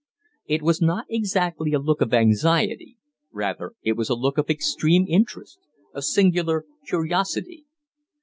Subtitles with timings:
[0.47, 2.97] It was not exactly a look of anxiety;
[3.31, 5.59] rather it was a look of extreme interest,
[5.93, 7.65] of singular curiosity.